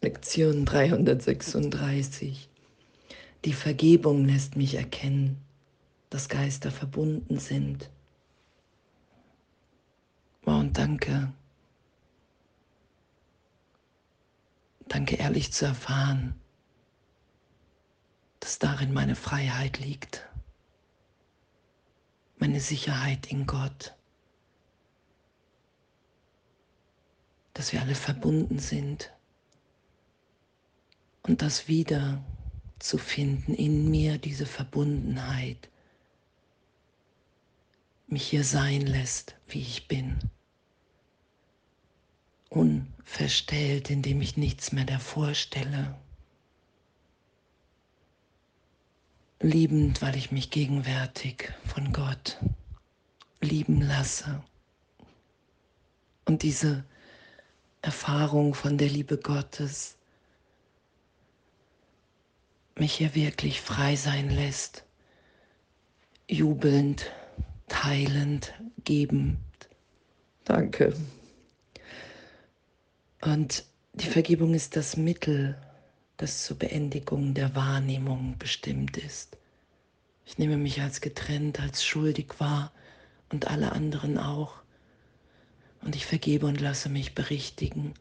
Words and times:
Lektion 0.00 0.64
336. 0.64 2.48
Die 3.44 3.52
Vergebung 3.52 4.26
lässt 4.26 4.54
mich 4.54 4.76
erkennen, 4.76 5.42
dass 6.08 6.28
Geister 6.28 6.70
verbunden 6.70 7.40
sind. 7.40 7.90
Wow, 10.42 10.60
und 10.60 10.78
danke. 10.78 11.32
Danke 14.86 15.16
ehrlich 15.16 15.52
zu 15.52 15.64
erfahren, 15.64 16.40
dass 18.38 18.60
darin 18.60 18.92
meine 18.92 19.16
Freiheit 19.16 19.80
liegt, 19.80 20.28
meine 22.38 22.60
Sicherheit 22.60 23.26
in 23.32 23.46
Gott, 23.46 23.96
dass 27.52 27.72
wir 27.72 27.82
alle 27.82 27.96
verbunden 27.96 28.60
sind 28.60 29.12
und 31.28 31.42
das 31.42 31.68
wieder 31.68 32.24
zu 32.78 32.96
finden 32.96 33.54
in 33.54 33.90
mir, 33.90 34.18
diese 34.18 34.46
Verbundenheit, 34.46 35.68
mich 38.06 38.26
hier 38.26 38.44
sein 38.44 38.80
lässt, 38.80 39.36
wie 39.46 39.60
ich 39.60 39.86
bin. 39.86 40.18
Unverstellt, 42.48 43.90
indem 43.90 44.22
ich 44.22 44.38
nichts 44.38 44.72
mehr 44.72 44.86
davor 44.86 45.34
stelle. 45.34 45.98
Liebend, 49.40 50.00
weil 50.00 50.16
ich 50.16 50.32
mich 50.32 50.50
gegenwärtig 50.50 51.52
von 51.66 51.92
Gott 51.92 52.38
lieben 53.42 53.82
lasse. 53.82 54.42
Und 56.24 56.42
diese 56.42 56.84
Erfahrung 57.82 58.54
von 58.54 58.78
der 58.78 58.88
Liebe 58.88 59.18
Gottes 59.18 59.97
mich 62.80 62.94
hier 62.94 63.14
wirklich 63.14 63.60
frei 63.60 63.96
sein 63.96 64.30
lässt, 64.30 64.84
jubelnd, 66.28 67.10
teilend, 67.68 68.54
gebend. 68.84 69.38
Danke. 70.44 70.94
Und 73.20 73.64
die 73.94 74.06
Vergebung 74.06 74.54
ist 74.54 74.76
das 74.76 74.96
Mittel, 74.96 75.58
das 76.16 76.44
zur 76.44 76.58
Beendigung 76.58 77.34
der 77.34 77.54
Wahrnehmung 77.54 78.36
bestimmt 78.38 78.96
ist. 78.96 79.36
Ich 80.24 80.38
nehme 80.38 80.56
mich 80.56 80.80
als 80.80 81.00
getrennt, 81.00 81.60
als 81.60 81.84
schuldig 81.84 82.38
wahr 82.38 82.72
und 83.30 83.48
alle 83.48 83.72
anderen 83.72 84.18
auch. 84.18 84.54
Und 85.80 85.96
ich 85.96 86.06
vergebe 86.06 86.46
und 86.46 86.60
lasse 86.60 86.88
mich 86.88 87.14
berichtigen 87.14 87.94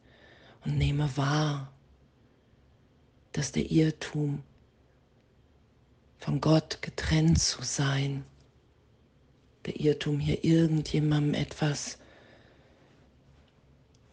und 0.65 0.77
nehme 0.77 1.15
wahr, 1.15 1.71
dass 3.31 3.51
der 3.51 3.69
Irrtum 3.71 4.43
von 6.17 6.41
Gott 6.41 6.81
getrennt 6.81 7.39
zu 7.39 7.63
sein. 7.63 8.25
Der 9.65 9.79
Irrtum 9.79 10.19
hier 10.19 10.43
irgendjemandem 10.43 11.33
etwas 11.33 11.97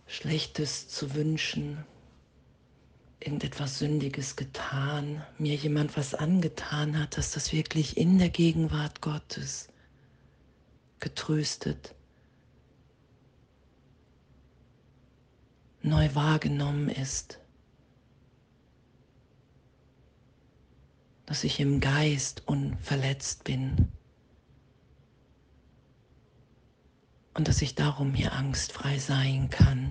Schlechtes 0.06 0.88
zu 0.88 1.14
wünschen, 1.14 1.84
irgendetwas 3.20 3.78
Sündiges 3.78 4.36
getan, 4.36 5.24
mir 5.38 5.54
jemand 5.54 5.96
was 5.96 6.14
angetan 6.14 6.98
hat, 6.98 7.16
dass 7.16 7.32
das 7.32 7.52
wirklich 7.52 7.96
in 7.96 8.18
der 8.18 8.28
Gegenwart 8.28 9.00
Gottes 9.00 9.68
getröstet, 11.00 11.94
neu 15.82 16.14
wahrgenommen 16.14 16.88
ist. 16.88 17.38
Dass 21.26 21.44
ich 21.44 21.60
im 21.60 21.80
Geist 21.80 22.42
unverletzt 22.46 23.44
bin 23.44 23.88
und 27.34 27.48
dass 27.48 27.62
ich 27.62 27.74
darum 27.74 28.14
hier 28.14 28.32
angstfrei 28.32 28.98
sein 28.98 29.50
kann, 29.50 29.90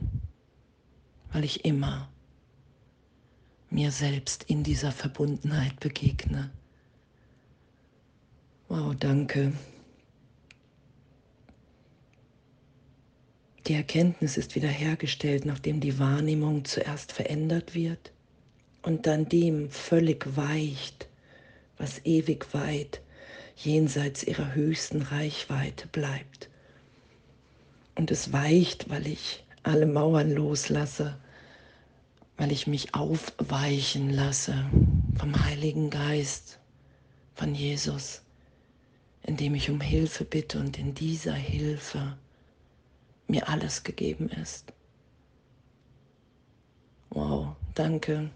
weil 1.31 1.43
ich 1.43 1.65
immer 1.65 2.09
mir 3.69 3.91
selbst 3.91 4.43
in 4.43 4.63
dieser 4.63 4.91
Verbundenheit 4.91 5.79
begegne. 5.79 6.51
Wow, 8.67 8.95
danke. 8.97 9.53
Die 13.67 13.73
Erkenntnis 13.73 14.37
ist 14.37 14.55
wiederhergestellt, 14.55 15.45
nachdem 15.45 15.79
die 15.79 15.97
Wahrnehmung 15.97 16.65
zuerst 16.65 17.11
verändert 17.11 17.73
wird 17.73 18.11
und 18.81 19.07
dann 19.07 19.27
dem 19.29 19.69
völlig 19.69 20.35
weicht, 20.35 21.07
was 21.77 22.01
ewig 22.05 22.53
weit 22.53 23.01
jenseits 23.55 24.23
ihrer 24.23 24.53
höchsten 24.55 25.01
Reichweite 25.01 25.87
bleibt. 25.87 26.49
Und 27.95 28.11
es 28.11 28.33
weicht, 28.33 28.89
weil 28.89 29.07
ich 29.07 29.43
alle 29.63 29.85
Mauern 29.85 30.31
loslasse, 30.31 31.17
weil 32.37 32.51
ich 32.51 32.67
mich 32.67 32.95
aufweichen 32.95 34.09
lasse 34.09 34.65
vom 35.15 35.45
Heiligen 35.45 35.89
Geist, 35.89 36.59
von 37.35 37.55
Jesus, 37.55 38.21
indem 39.23 39.55
ich 39.55 39.69
um 39.69 39.81
Hilfe 39.81 40.25
bitte 40.25 40.59
und 40.59 40.77
in 40.77 40.93
dieser 40.93 41.33
Hilfe 41.33 42.17
mir 43.27 43.47
alles 43.49 43.83
gegeben 43.83 44.29
ist. 44.29 44.73
Wow, 47.09 47.55
danke. 47.75 48.31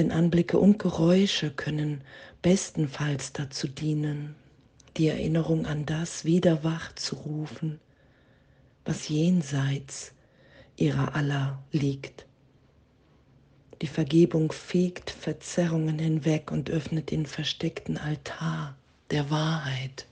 Denn 0.00 0.12
Anblicke 0.12 0.58
und 0.58 0.78
Geräusche 0.78 1.50
können 1.50 2.00
bestenfalls 2.40 3.34
dazu 3.34 3.68
dienen, 3.68 4.34
die 4.96 5.08
Erinnerung 5.08 5.66
an 5.66 5.84
das 5.84 6.24
wieder 6.24 6.64
wach 6.64 6.94
zu 6.94 7.16
rufen, 7.16 7.78
was 8.86 9.10
jenseits 9.10 10.12
ihrer 10.76 11.14
aller 11.14 11.62
liegt. 11.70 12.24
Die 13.82 13.86
Vergebung 13.86 14.52
fegt 14.52 15.10
Verzerrungen 15.10 15.98
hinweg 15.98 16.50
und 16.50 16.70
öffnet 16.70 17.10
den 17.10 17.26
versteckten 17.26 17.98
Altar 17.98 18.78
der 19.10 19.28
Wahrheit. 19.28 20.06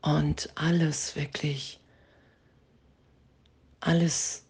Und 0.00 0.48
alles 0.54 1.14
wirklich, 1.14 1.78
alles 3.80 4.45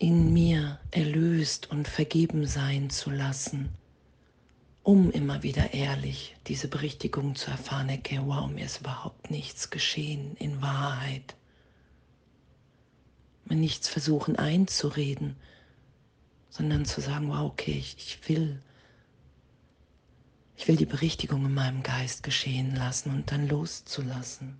in 0.00 0.32
mir 0.32 0.80
erlöst 0.92 1.70
und 1.70 1.86
vergeben 1.86 2.46
sein 2.46 2.88
zu 2.88 3.10
lassen, 3.10 3.68
um 4.82 5.10
immer 5.10 5.42
wieder 5.42 5.74
ehrlich 5.74 6.34
diese 6.46 6.68
Berichtigung 6.68 7.34
zu 7.34 7.50
erfahren, 7.50 7.90
okay, 7.90 8.18
wow, 8.24 8.50
mir 8.50 8.64
ist 8.64 8.80
überhaupt 8.80 9.30
nichts 9.30 9.68
geschehen 9.68 10.36
in 10.36 10.62
Wahrheit. 10.62 11.36
Mir 13.44 13.56
nichts 13.56 13.88
versuchen 13.88 14.36
einzureden, 14.36 15.36
sondern 16.48 16.86
zu 16.86 17.02
sagen, 17.02 17.28
wow, 17.28 17.50
okay, 17.50 17.72
ich, 17.72 17.96
ich 17.98 18.26
will, 18.26 18.62
ich 20.56 20.66
will 20.66 20.76
die 20.76 20.86
Berichtigung 20.86 21.44
in 21.44 21.52
meinem 21.52 21.82
Geist 21.82 22.22
geschehen 22.22 22.74
lassen 22.74 23.10
und 23.10 23.30
dann 23.32 23.46
loszulassen. 23.46 24.58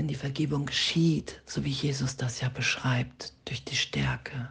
Denn 0.00 0.08
die 0.08 0.14
Vergebung 0.14 0.64
geschieht, 0.64 1.42
so 1.44 1.62
wie 1.62 1.68
Jesus 1.68 2.16
das 2.16 2.40
ja 2.40 2.48
beschreibt, 2.48 3.34
durch 3.44 3.64
die 3.64 3.76
Stärke 3.76 4.50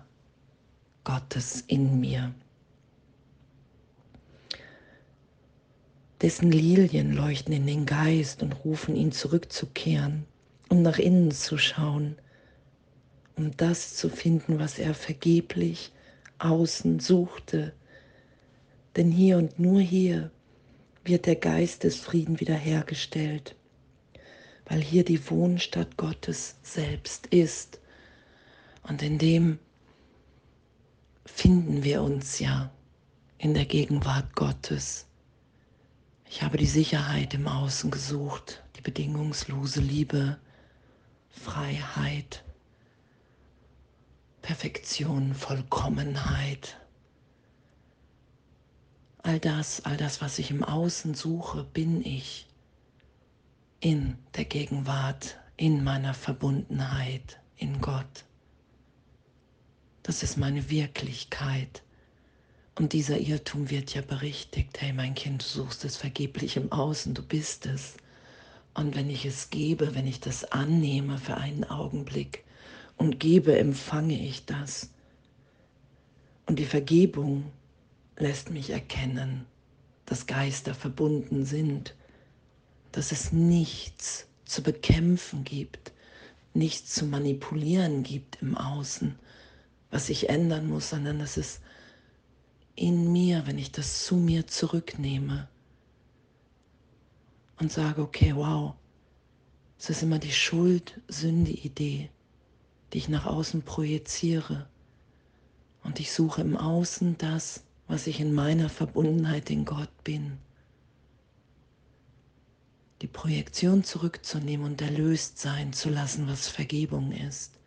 Gottes 1.03 1.61
in 1.65 1.99
mir. 1.99 2.35
Dessen 6.21 6.51
Lilien 6.51 7.13
leuchten 7.13 7.51
in 7.51 7.65
den 7.65 7.87
Geist 7.87 8.43
und 8.43 8.63
rufen 8.63 8.95
ihn 8.95 9.11
zurückzukehren 9.11 10.27
und 10.67 10.83
nach 10.83 10.99
innen 10.99 11.31
zu 11.31 11.57
schauen, 11.57 12.15
um 13.35 13.57
das 13.57 13.95
zu 13.95 14.09
finden, 14.09 14.59
was 14.59 14.77
er 14.77 14.93
vergeblich 14.93 15.91
außen 16.37 16.99
suchte. 16.99 17.73
Denn 18.95 19.09
hier 19.09 19.39
und 19.39 19.57
nur 19.57 19.81
hier 19.81 20.29
wird 21.03 21.25
der 21.25 21.37
Geistesfrieden 21.37 22.39
wiederhergestellt 22.39 23.55
weil 24.69 24.81
hier 24.81 25.03
die 25.03 25.29
Wohnstadt 25.29 25.97
Gottes 25.97 26.55
selbst 26.61 27.27
ist. 27.27 27.79
Und 28.83 29.01
in 29.01 29.17
dem 29.17 29.59
finden 31.25 31.83
wir 31.83 32.03
uns 32.03 32.39
ja 32.39 32.71
in 33.39 33.55
der 33.55 33.65
Gegenwart 33.65 34.35
Gottes. 34.35 35.07
Ich 36.29 36.43
habe 36.43 36.57
die 36.57 36.67
Sicherheit 36.67 37.33
im 37.33 37.47
Außen 37.47 37.89
gesucht, 37.89 38.63
die 38.75 38.81
bedingungslose 38.81 39.81
Liebe, 39.81 40.37
Freiheit, 41.29 42.43
Perfektion, 44.43 45.33
Vollkommenheit. 45.33 46.77
All 49.23 49.39
das, 49.39 49.83
all 49.85 49.97
das, 49.97 50.21
was 50.21 50.37
ich 50.37 50.51
im 50.51 50.63
Außen 50.63 51.15
suche, 51.15 51.63
bin 51.63 52.05
ich 52.05 52.47
in 53.79 54.17
der 54.35 54.45
Gegenwart, 54.45 55.37
in 55.55 55.83
meiner 55.83 56.13
Verbundenheit 56.13 57.39
in 57.55 57.79
Gott. 57.79 58.25
Das 60.03 60.23
ist 60.23 60.37
meine 60.37 60.69
Wirklichkeit. 60.69 61.83
Und 62.75 62.93
dieser 62.93 63.19
Irrtum 63.19 63.69
wird 63.69 63.93
ja 63.93 64.01
berichtigt. 64.01 64.81
Hey, 64.81 64.93
mein 64.93 65.15
Kind, 65.15 65.43
du 65.43 65.45
suchst 65.45 65.85
es 65.85 65.97
vergeblich 65.97 66.57
im 66.57 66.71
Außen, 66.71 67.13
du 67.13 67.21
bist 67.21 67.65
es. 67.65 67.95
Und 68.73 68.95
wenn 68.95 69.09
ich 69.09 69.25
es 69.25 69.49
gebe, 69.49 69.95
wenn 69.95 70.07
ich 70.07 70.19
das 70.19 70.45
annehme 70.51 71.17
für 71.17 71.35
einen 71.35 71.65
Augenblick 71.65 72.43
und 72.97 73.19
gebe, 73.19 73.57
empfange 73.57 74.17
ich 74.19 74.45
das. 74.45 74.89
Und 76.45 76.59
die 76.59 76.65
Vergebung 76.65 77.51
lässt 78.17 78.49
mich 78.49 78.69
erkennen, 78.69 79.45
dass 80.05 80.27
Geister 80.27 80.73
verbunden 80.73 81.45
sind, 81.45 81.95
dass 82.91 83.11
es 83.11 83.31
nichts 83.31 84.27
zu 84.45 84.63
bekämpfen 84.63 85.43
gibt, 85.43 85.91
nichts 86.53 86.95
zu 86.95 87.05
manipulieren 87.05 88.03
gibt 88.03 88.41
im 88.41 88.57
Außen, 88.57 89.17
was 89.91 90.09
ich 90.09 90.29
ändern 90.29 90.67
muss, 90.67 90.89
sondern 90.89 91.19
dass 91.19 91.37
es 91.37 91.61
in 92.75 93.11
mir, 93.11 93.45
wenn 93.45 93.57
ich 93.57 93.71
das 93.71 94.05
zu 94.05 94.15
mir 94.15 94.47
zurücknehme 94.47 95.47
und 97.59 97.71
sage, 97.71 98.01
okay, 98.01 98.35
wow, 98.35 98.73
es 99.77 99.89
ist 99.89 100.03
immer 100.03 100.19
die 100.19 100.31
Schuld-Sünde-Idee, 100.31 102.09
die 102.91 102.97
ich 102.97 103.09
nach 103.09 103.25
außen 103.25 103.61
projiziere. 103.61 104.67
Und 105.83 105.99
ich 105.99 106.11
suche 106.11 106.41
im 106.41 106.57
Außen 106.57 107.17
das, 107.17 107.63
was 107.87 108.07
ich 108.07 108.19
in 108.19 108.33
meiner 108.33 108.69
Verbundenheit 108.69 109.49
in 109.49 109.65
Gott 109.65 110.03
bin. 110.03 110.37
Die 113.01 113.07
Projektion 113.07 113.83
zurückzunehmen 113.83 114.65
und 114.65 114.81
erlöst 114.81 115.39
sein 115.39 115.71
zu 115.71 115.89
lassen, 115.89 116.27
was 116.27 116.47
Vergebung 116.47 117.11
ist. 117.11 117.57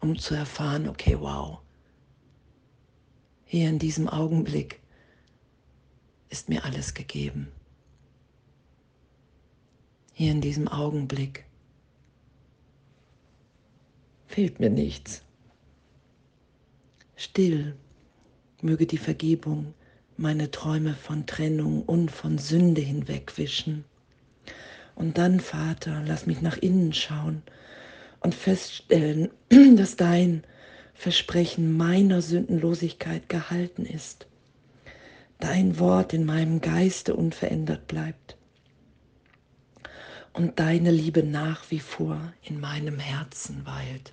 Um 0.00 0.16
zu 0.16 0.34
erfahren, 0.34 0.88
okay, 0.88 1.18
wow, 1.18 1.58
hier 3.44 3.68
in 3.68 3.78
diesem 3.78 4.08
Augenblick 4.08 4.80
ist 6.28 6.48
mir 6.48 6.64
alles 6.64 6.92
gegeben. 6.92 7.48
Hier 10.12 10.32
in 10.32 10.40
diesem 10.40 10.68
Augenblick 10.68 11.46
fehlt 14.26 14.60
mir 14.60 14.68
nichts. 14.68 15.22
Still 17.16 17.74
möge 18.60 18.86
die 18.86 18.98
Vergebung 18.98 19.72
meine 20.18 20.50
Träume 20.50 20.94
von 20.94 21.26
Trennung 21.26 21.82
und 21.82 22.10
von 22.10 22.38
Sünde 22.38 22.80
hinwegwischen. 22.80 23.84
Und 24.94 25.16
dann, 25.16 25.38
Vater, 25.38 26.02
lass 26.04 26.26
mich 26.26 26.42
nach 26.42 26.56
innen 26.56 26.92
schauen 26.92 27.42
und 28.20 28.34
feststellen, 28.34 29.30
dass 29.76 29.96
dein 29.96 30.42
Versprechen 30.94 31.76
meiner 31.76 32.20
Sündenlosigkeit 32.20 33.28
gehalten 33.28 33.86
ist. 33.86 34.26
Dein 35.38 35.78
Wort 35.78 36.12
in 36.12 36.24
meinem 36.24 36.60
Geiste 36.60 37.14
unverändert 37.14 37.86
bleibt. 37.86 38.36
Und 40.32 40.58
deine 40.58 40.90
Liebe 40.90 41.22
nach 41.22 41.70
wie 41.70 41.78
vor 41.78 42.32
in 42.42 42.58
meinem 42.58 42.98
Herzen 42.98 43.64
weilt. 43.64 44.12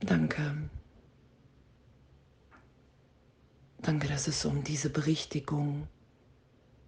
Danke. 0.00 0.70
Danke, 3.82 4.08
dass 4.08 4.28
es 4.28 4.44
um 4.44 4.62
diese 4.62 4.90
Berichtigung 4.90 5.88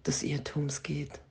des 0.05 0.21
Irrtums 0.21 0.83
geht. 0.83 1.21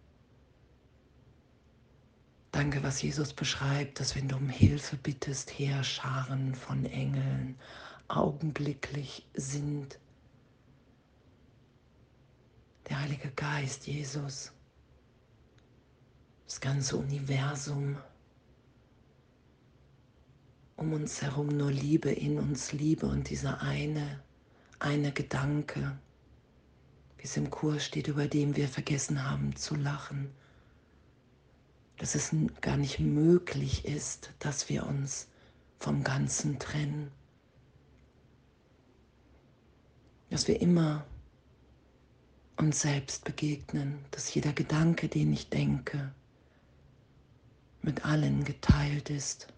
Danke, 2.50 2.82
was 2.82 3.00
Jesus 3.00 3.32
beschreibt, 3.32 4.00
dass 4.00 4.16
wenn 4.16 4.28
du 4.28 4.36
um 4.36 4.48
Hilfe 4.48 4.96
bittest, 4.96 5.58
Heerscharen 5.58 6.54
von 6.54 6.84
Engeln 6.84 7.58
augenblicklich 8.08 9.24
sind. 9.34 9.98
Der 12.88 13.00
Heilige 13.00 13.30
Geist, 13.30 13.86
Jesus, 13.86 14.52
das 16.44 16.60
ganze 16.60 16.96
Universum 16.96 17.96
um 20.76 20.92
uns 20.92 21.22
herum 21.22 21.46
nur 21.48 21.70
Liebe, 21.70 22.10
in 22.10 22.38
uns 22.38 22.72
Liebe 22.72 23.06
und 23.06 23.30
dieser 23.30 23.62
eine, 23.62 24.20
eine 24.82 25.12
Gedanke, 25.12 25.96
wie 27.16 27.24
es 27.24 27.36
im 27.36 27.50
Kurs 27.50 27.84
steht, 27.84 28.08
über 28.08 28.26
dem 28.26 28.56
wir 28.56 28.68
vergessen 28.68 29.28
haben 29.28 29.54
zu 29.54 29.76
lachen, 29.76 30.30
dass 31.98 32.14
es 32.14 32.34
gar 32.60 32.76
nicht 32.76 32.98
möglich 32.98 33.84
ist, 33.84 34.32
dass 34.40 34.68
wir 34.68 34.86
uns 34.86 35.28
vom 35.78 36.02
Ganzen 36.02 36.58
trennen, 36.58 37.12
dass 40.30 40.48
wir 40.48 40.60
immer 40.60 41.06
uns 42.56 42.80
selbst 42.80 43.24
begegnen, 43.24 44.04
dass 44.10 44.34
jeder 44.34 44.52
Gedanke, 44.52 45.08
den 45.08 45.32
ich 45.32 45.48
denke, 45.48 46.12
mit 47.82 48.04
allen 48.04 48.44
geteilt 48.44 49.10
ist. 49.10 49.48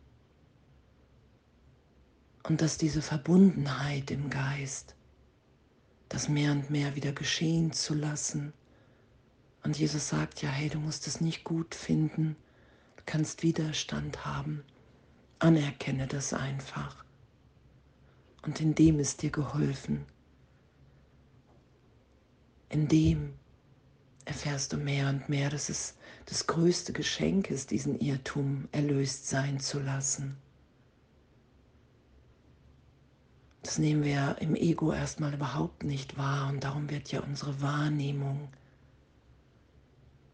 Und 2.43 2.61
dass 2.61 2.77
diese 2.77 3.01
Verbundenheit 3.01 4.11
im 4.11 4.29
Geist, 4.29 4.94
das 6.09 6.29
mehr 6.29 6.53
und 6.53 6.71
mehr 6.71 6.95
wieder 6.97 7.13
geschehen 7.13 7.73
zu 7.73 7.95
lassen. 7.95 8.53
Und 9.63 9.79
Jesus 9.79 10.09
sagt 10.09 10.43
ja, 10.43 10.51
hey, 10.51 10.69
du 10.69 10.79
musst 10.79 11.07
es 11.07 11.21
nicht 11.21 11.45
gut 11.45 11.75
finden, 11.75 12.37
du 12.97 13.03
kannst 13.07 13.43
Widerstand 13.43 14.25
haben. 14.25 14.63
Anerkenne 15.39 16.07
das 16.07 16.33
einfach. 16.33 17.05
Und 18.43 18.61
in 18.61 18.75
dem 18.75 18.99
ist 19.01 19.23
dir 19.23 19.31
geholfen. 19.31 20.05
In 22.69 22.89
dem 22.89 23.35
erfährst 24.25 24.73
du 24.73 24.77
mehr 24.77 25.09
und 25.09 25.29
mehr, 25.29 25.51
dass 25.51 25.69
es 25.69 25.97
das 26.27 26.47
größte 26.47 26.93
Geschenk 26.93 27.51
ist, 27.51 27.71
diesen 27.71 27.99
Irrtum 28.01 28.69
erlöst 28.73 29.29
sein 29.29 29.61
zu 29.61 29.81
lassen. 29.81 30.37
Das 33.65 33.79
nehmen 33.79 34.05
wir 34.05 34.37
im 34.41 34.57
Ego 34.57 34.93
erstmal 34.93 35.33
überhaupt 35.33 35.85
nicht 35.85 36.19
wahr 36.19 36.51
und 36.51 36.63
darum 36.63 36.91
wird 36.91 37.11
ja 37.11 37.21
unsere 37.21 37.63
Wahrnehmung 37.63 38.51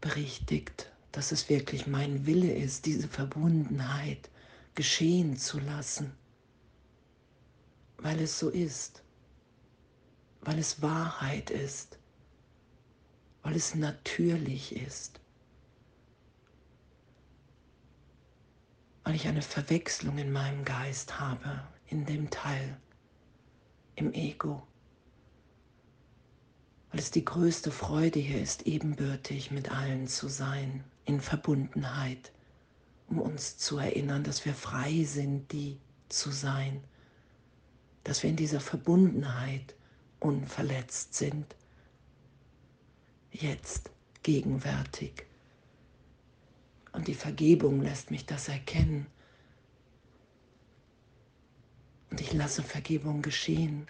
berichtigt, 0.01 0.91
dass 1.13 1.31
es 1.31 1.47
wirklich 1.47 1.87
mein 1.87 2.25
Wille 2.25 2.53
ist, 2.53 2.85
diese 2.85 3.07
Verbundenheit 3.07 4.29
geschehen 4.75 5.37
zu 5.37 5.59
lassen, 5.59 6.11
weil 7.99 8.19
es 8.19 8.37
so 8.37 8.49
ist, 8.49 9.01
weil 10.41 10.59
es 10.59 10.81
Wahrheit 10.81 11.51
ist, 11.51 11.99
weil 13.43 13.55
es 13.55 13.75
natürlich 13.75 14.75
ist, 14.75 15.21
weil 19.05 19.15
ich 19.15 19.25
eine 19.25 19.41
Verwechslung 19.41 20.17
in 20.17 20.33
meinem 20.33 20.65
Geist 20.65 21.17
habe, 21.17 21.63
in 21.87 22.05
dem 22.05 22.29
Teil 22.29 22.77
im 24.01 24.13
Ego. 24.13 24.63
Weil 26.89 26.99
es 26.99 27.11
die 27.11 27.23
größte 27.23 27.71
Freude 27.71 28.19
hier 28.19 28.41
ist, 28.41 28.63
ebenbürtig 28.63 29.51
mit 29.51 29.71
allen 29.71 30.07
zu 30.07 30.27
sein, 30.27 30.83
in 31.05 31.21
Verbundenheit, 31.21 32.31
um 33.07 33.19
uns 33.19 33.57
zu 33.57 33.77
erinnern, 33.77 34.23
dass 34.23 34.45
wir 34.45 34.53
frei 34.53 35.03
sind, 35.03 35.51
die 35.51 35.77
zu 36.09 36.31
sein, 36.31 36.83
dass 38.03 38.23
wir 38.23 38.29
in 38.29 38.35
dieser 38.35 38.59
Verbundenheit 38.59 39.75
unverletzt 40.19 41.13
sind, 41.13 41.55
jetzt 43.31 43.91
gegenwärtig. 44.23 45.25
Und 46.91 47.07
die 47.07 47.13
Vergebung 47.13 47.81
lässt 47.81 48.11
mich 48.11 48.25
das 48.25 48.49
erkennen 48.49 49.05
und 52.11 52.19
ich 52.21 52.33
lasse 52.33 52.61
Vergebung 52.61 53.21
geschehen. 53.21 53.87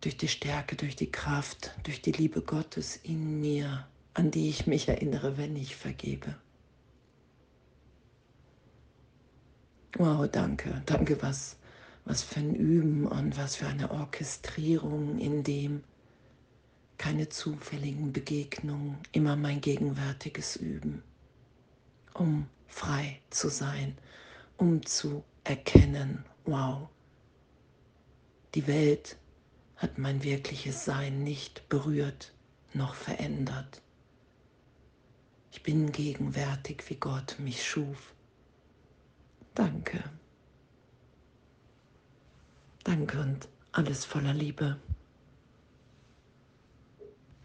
Durch 0.00 0.16
die 0.16 0.28
Stärke, 0.28 0.76
durch 0.76 0.96
die 0.96 1.10
Kraft, 1.10 1.74
durch 1.84 2.02
die 2.02 2.12
Liebe 2.12 2.42
Gottes 2.42 2.96
in 2.96 3.40
mir, 3.40 3.86
an 4.14 4.30
die 4.30 4.48
ich 4.48 4.66
mich 4.66 4.88
erinnere, 4.88 5.38
wenn 5.38 5.56
ich 5.56 5.76
vergebe. 5.76 6.36
Wow, 9.96 10.28
danke, 10.30 10.82
danke, 10.86 11.20
was, 11.22 11.56
was 12.04 12.22
für 12.22 12.40
ein 12.40 12.54
Üben 12.54 13.06
und 13.06 13.36
was 13.36 13.56
für 13.56 13.66
eine 13.66 13.90
Orchestrierung, 13.90 15.18
in 15.18 15.44
dem 15.44 15.84
keine 16.98 17.28
zufälligen 17.28 18.12
Begegnungen, 18.12 18.98
immer 19.12 19.36
mein 19.36 19.60
gegenwärtiges 19.60 20.56
Üben, 20.56 21.02
um 22.14 22.46
frei 22.66 23.20
zu 23.30 23.48
sein, 23.48 23.96
um 24.58 24.84
zu 24.84 25.24
erkennen, 25.44 26.24
wow, 26.44 26.88
die 28.54 28.66
Welt 28.66 29.16
hat 29.76 29.98
mein 29.98 30.22
wirkliches 30.22 30.84
Sein 30.84 31.22
nicht 31.22 31.68
berührt, 31.68 32.32
noch 32.74 32.94
verändert. 32.94 33.82
Ich 35.52 35.62
bin 35.62 35.90
gegenwärtig, 35.90 36.84
wie 36.88 36.96
Gott 36.96 37.36
mich 37.38 37.66
schuf. 37.66 38.14
Danke. 39.54 40.02
Danke 42.84 43.20
und 43.20 43.48
alles 43.72 44.04
voller 44.04 44.34
Liebe. 44.34 44.78